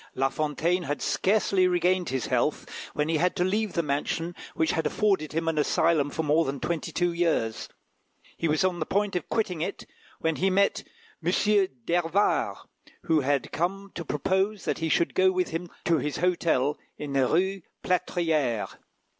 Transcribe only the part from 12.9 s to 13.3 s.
who